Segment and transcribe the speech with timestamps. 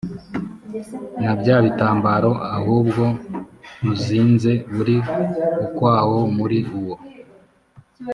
[1.23, 3.03] na bya bitambaro ahubwo
[3.91, 4.97] uzinze uri
[5.65, 6.95] ukwawo muri uwo